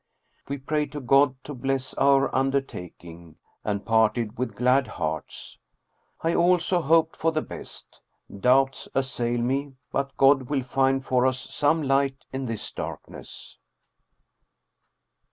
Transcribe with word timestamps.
We 0.47 0.57
prayed 0.57 0.91
to 0.93 0.99
God 0.99 1.35
to 1.43 1.53
bless 1.53 1.93
our 1.93 2.33
undertaking 2.35 3.35
and 3.63 3.85
parted 3.85 4.35
with 4.35 4.55
glad 4.55 4.87
hearts. 4.87 5.59
I 6.23 6.33
also 6.33 6.81
hoped 6.81 7.15
for 7.15 7.31
the 7.31 7.43
best. 7.43 8.01
Doubts 8.39 8.87
assail 8.95 9.37
me, 9.39 9.75
but 9.91 10.17
God 10.17 10.49
will 10.49 10.63
find 10.63 11.05
for 11.05 11.27
us 11.27 11.37
some 11.53 11.83
light 11.83 12.17
in 12.33 12.45
this 12.47 12.71
darkness. 12.71 13.59